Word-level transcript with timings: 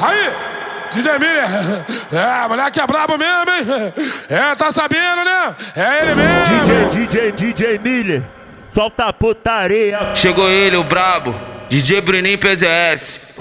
Aí, 0.00 0.32
DJ 0.92 1.18
Miller, 1.18 1.44
é, 2.12 2.48
moleque 2.48 2.80
é 2.80 2.86
brabo 2.86 3.18
mesmo, 3.18 3.50
hein? 3.50 3.94
É, 4.28 4.54
tá 4.54 4.70
sabendo, 4.70 5.24
né? 5.24 5.56
É 5.74 6.02
ele 6.02 6.14
mesmo. 6.14 6.94
DJ, 6.96 7.06
DJ, 7.06 7.32
DJ 7.32 7.78
Miller, 7.78 8.22
solta 8.72 9.06
a 9.06 9.12
putaria. 9.12 10.14
Chegou 10.14 10.48
ele, 10.48 10.76
o 10.76 10.84
brabo, 10.84 11.34
DJ 11.68 12.00
Bruninho 12.00 12.38
PZS. 12.38 13.38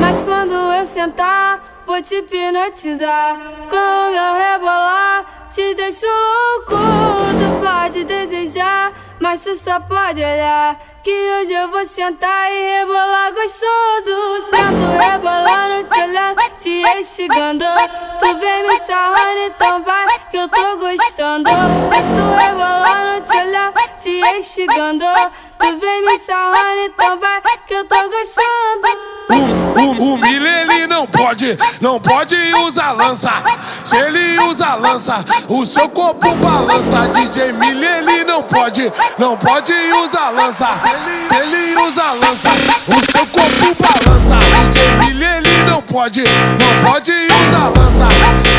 Mas 0.00 0.20
quando 0.20 0.54
eu 0.54 0.86
sentar, 0.86 1.82
vou 1.86 2.00
te 2.00 2.14
hipnotizar. 2.14 3.36
Com 3.68 4.10
meu 4.10 4.34
rebolar, 4.34 5.48
te 5.52 5.74
deixo 5.74 6.06
louco. 6.06 6.76
Tu 7.36 7.66
pode 7.66 8.04
desejar, 8.04 8.92
mas 9.18 9.42
tu 9.42 9.56
só 9.56 9.80
pode 9.80 10.22
olhar. 10.22 10.78
Que 11.02 11.10
hoje 11.10 11.52
eu 11.54 11.70
vou 11.70 11.86
sentar 11.86 12.52
e 12.52 12.78
rebolar 12.78 13.32
gostoso. 13.32 14.44
Sento 14.50 14.98
rebolando, 14.98 15.88
te 15.88 15.98
olhando, 15.98 16.42
te 16.58 16.82
instigando. 16.98 17.64
Tu 18.18 18.38
vem 18.38 18.66
me 18.66 18.78
sarrando, 18.80 19.40
então 19.46 19.82
vai 19.82 20.06
que 20.30 20.36
eu 20.36 20.48
tô 20.48 20.76
gostando. 20.76 21.48
Sento 21.48 22.20
rebolando, 22.36 23.24
te 23.24 23.36
olhando, 23.38 23.80
te 23.96 24.20
instigando. 24.38 25.06
Tu 25.58 25.78
vem 25.78 26.02
me 26.04 26.18
sarrando, 26.18 26.80
então 26.82 27.18
vai 27.18 27.40
que 27.66 27.74
eu 27.74 27.84
tô 27.86 27.96
gostando. 28.10 29.69
Pode, 31.30 31.58
não 31.80 32.00
pode 32.00 32.34
usar 32.66 32.90
lança. 32.92 33.30
Se 33.84 33.96
ele 33.96 34.38
usa 34.40 34.74
lança, 34.74 35.24
o 35.48 35.64
seu 35.64 35.88
corpo 35.88 36.34
balança. 36.36 37.08
DJ 37.08 37.52
Miller 37.52 37.98
ele 37.98 38.24
não 38.24 38.42
pode, 38.42 38.92
não 39.16 39.36
pode 39.36 39.72
usar 39.72 40.30
lança. 40.30 40.68
Ele, 41.40 41.76
usa 41.76 42.12
lança, 42.14 42.50
o 42.88 43.12
seu 43.12 43.26
corpo 43.26 43.76
balança. 43.80 44.38
DJ 44.70 44.90
Miller 45.04 45.36
ele 45.36 45.70
não 45.70 45.80
pode, 45.82 46.24
não 46.24 46.90
pode 46.90 47.12
usar 47.12 47.68
lança. 47.78 48.08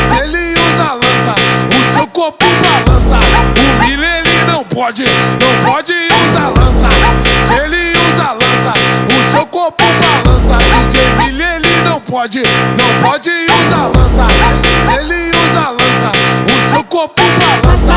Se 0.08 0.22
ele 0.22 0.54
usa 0.54 0.94
lança, 0.94 1.34
o 1.68 1.94
seu 1.94 2.06
corpo 2.06 2.46
balança. 2.86 3.18
O 3.18 3.84
Miller 3.84 4.22
ele 4.26 4.44
não 4.50 4.64
pode, 4.64 5.04
não 5.04 5.70
pode 5.70 5.92
usar 5.92 6.11
pode, 12.22 12.42
não 12.78 13.10
pode 13.10 13.30
usar 13.30 13.90
lança. 13.96 14.26
Ele 14.96 15.30
usa 15.30 15.70
lança, 15.70 16.12
o 16.46 16.70
seu 16.70 16.84
corpo 16.84 17.20
balança. 17.20 17.96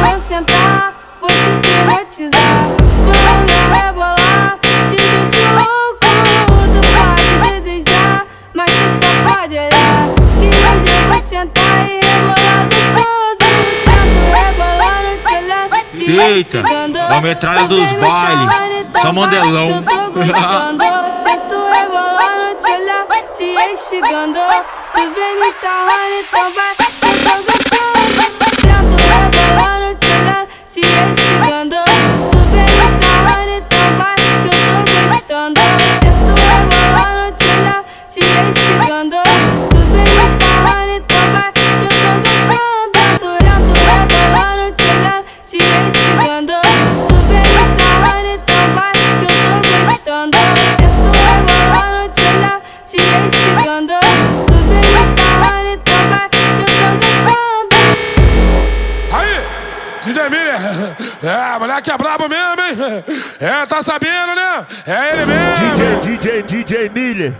Quando 0.00 0.14
eu 0.14 0.20
sentar, 0.20 0.94
vou 1.20 1.28
te 1.28 1.68
hipnotizar. 1.68 2.70
Quando 3.04 3.50
eu 3.50 3.76
rebolar, 3.76 4.58
te 4.88 4.96
deixo 4.96 5.44
louco. 5.54 6.08
Tu 6.72 6.80
pode 6.96 7.60
desejar, 7.60 8.26
mas 8.54 8.70
tu 8.70 8.88
só 9.02 9.10
pode 9.30 9.54
olhar. 9.54 10.08
Que 10.38 10.48
hoje 10.48 10.88
eu 10.88 11.00
vou 11.10 11.22
sentar 11.22 11.78
e 11.88 12.00
rebolar 12.06 12.64
gostoso. 12.72 13.44
Sento 13.84 14.20
rebolando, 14.32 15.12
te 15.26 15.34
olhando, 15.36 15.76
te 15.92 16.04
Eita, 16.10 16.58
é 16.58 17.16
a 17.16 17.20
metralha 17.20 17.66
dos 17.68 17.92
bailes. 17.92 18.48
Só 19.02 19.12
mandelão. 19.12 19.84
Instigando. 23.66 24.40
Tu 24.94 25.00
vem 25.14 25.36
me 25.40 25.52
sarrando, 25.52 26.14
então 26.20 26.52
vai, 26.52 26.74
que 26.76 26.82
eu 26.82 27.14
tô 27.24 27.34
gostando. 27.42 27.98
Sento 28.62 28.96
rebolando, 29.08 29.94
te 29.98 30.06
olhando, 30.06 30.48
te 30.68 30.80
instigando. 30.80 31.87
É, 61.22 61.58
moleque 61.58 61.90
é 61.90 61.98
brabo 61.98 62.28
mesmo, 62.28 62.62
hein? 62.62 63.04
É, 63.40 63.66
tá 63.66 63.82
sabendo, 63.82 64.34
né? 64.34 64.66
É 64.86 65.12
ele 65.12 65.26
mesmo. 65.26 65.76
DJ, 65.76 66.42
DJ, 66.42 66.42
DJ 66.42 66.88
Miller, 66.88 67.34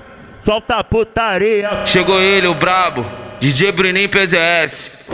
solta 0.45 0.77
a 0.77 0.85
putaria. 0.85 1.85
Chegou 1.85 2.21
ele, 2.21 2.47
o 2.47 2.55
brabo, 2.55 3.05
DJ 3.39 3.73
Bruninho 3.73 4.09
PZS. 4.09 5.11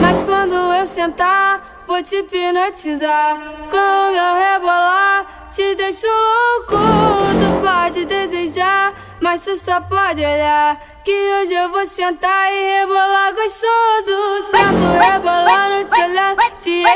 Mas 0.00 0.20
quando 0.20 0.54
eu 0.54 0.86
sentar, 0.86 1.84
vou 1.86 2.02
te 2.02 2.16
hipnotizar. 2.16 3.36
Com 3.70 4.12
meu 4.12 4.34
rebolar, 4.34 5.48
te 5.50 5.74
deixo 5.74 6.06
louco. 6.06 6.78
Tu 7.38 7.68
pode 7.68 8.04
desejar, 8.06 8.94
mas 9.20 9.44
tu 9.44 9.56
só 9.58 9.80
pode 9.80 10.20
olhar. 10.20 10.80
Que 11.04 11.12
hoje 11.12 11.54
eu 11.54 11.70
vou 11.70 11.86
sentar 11.86 12.52
e 12.52 12.80
rebolar 12.80 13.34
gostoso. 13.34 14.50
Sento 14.50 14.89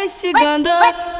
te 0.04 0.28
instigando. 0.28 0.70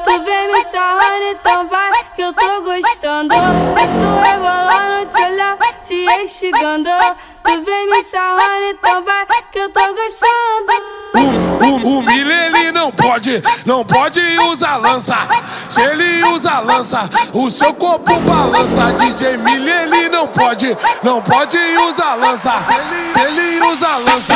Tu 0.04 0.24
vem 0.24 0.52
me 0.52 0.64
sarrando, 0.66 1.24
então 1.30 1.68
vai 1.68 1.90
que 2.14 2.22
eu 2.22 2.32
tô 2.32 2.60
gostando. 2.60 3.34
Sento 3.34 4.20
rebolando, 4.22 5.06
te 5.10 5.22
olhando, 5.22 5.64
te 5.82 6.06
instigando. 6.22 6.90
Tu 7.42 7.64
vem 7.64 7.90
me 7.90 8.02
sarrando, 8.02 8.66
então 8.70 9.04
vai 9.04 9.26
que 9.50 9.58
eu 9.58 9.68
tô 9.70 9.80
gostando. 9.80 11.04
O, 11.14 11.66
o, 11.66 11.98
o 11.98 12.02
Miller 12.02 12.54
ele 12.54 12.72
não 12.72 12.90
pode, 12.90 13.42
não 13.64 13.84
pode 13.84 14.20
usar 14.50 14.76
lança. 14.76 15.16
Se 15.70 15.80
ele 15.80 16.24
usa 16.24 16.60
lança, 16.60 17.08
o 17.32 17.50
seu 17.50 17.72
corpo 17.74 18.20
balança. 18.20 18.92
DJ 18.92 19.36
Miller 19.38 19.82
ele 19.84 20.08
não 20.08 20.26
pode, 20.26 20.76
não 21.02 21.22
pode 21.22 21.58
usar 21.58 22.14
lança. 22.16 22.52
Ele, 23.16 23.40
ele 23.40 23.66
usa 23.66 23.96
lança, 23.96 24.33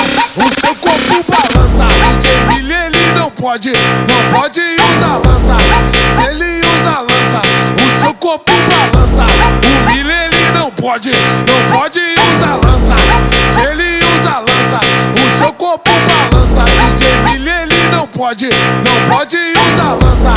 pode, 3.48 3.72
não 3.72 4.38
pode 4.38 4.60
usar 4.60 5.20
lança. 5.26 5.56
Se 6.14 6.28
ele 6.28 6.60
usa 6.60 7.00
lança, 7.00 7.40
o 7.82 8.00
seu 8.02 8.14
corpo 8.14 8.52
balança. 8.68 9.24
O 9.24 9.90
Miller 9.90 10.28
ele 10.30 10.50
não 10.52 10.70
pode, 10.70 11.10
não 11.12 11.78
pode 11.78 11.98
usar 11.98 12.56
lança. 12.56 12.94
Se 13.50 13.66
ele 13.70 14.00
usa 14.04 14.40
lança, 14.40 14.80
o 15.14 15.38
seu 15.38 15.52
corpo 15.54 15.90
balança. 15.90 16.64
DJ 16.94 17.16
Miller 17.22 17.62
ele 17.62 17.88
não 17.88 18.06
pode, 18.06 18.50
não 18.50 19.16
pode 19.16 19.38
usar 19.38 19.94
lança. 19.94 20.34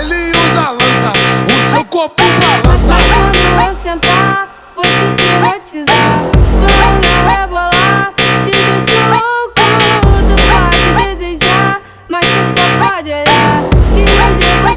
Ele 0.00 0.32
usa 0.32 0.70
lança, 0.70 1.12
o 1.46 1.70
seu 1.70 1.84
corpo 1.84 2.24
balança. 2.40 2.96
Eu 3.68 3.74
sentar, 3.76 4.72
vou 4.74 4.84
te 4.84 5.22
hipnotizar. 5.22 6.21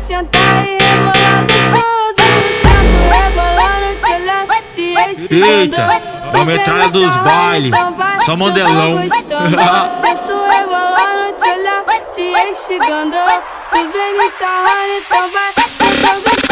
Sentar 0.05 0.67
e 0.67 0.77
rebolar 0.77 1.45
gostoso. 1.49 2.15
Sento 2.61 2.99
rebolando, 3.11 3.89
te 4.03 4.13
te. 4.71 5.43
Eita, 5.43 5.83
a 6.33 6.45
metralha 6.45 6.89
dos 6.89 7.15
bailes. 7.17 7.75
Só 8.25 8.37
mandelão. 8.37 8.97
Rebolando, 8.97 9.23
te 12.13 12.21
instigando. 12.51 13.17
Tu 13.71 13.77
vem 13.91 14.17
me 14.17 14.29
sarrando, 14.29 14.93
então 14.99 15.31
vai 15.31 16.44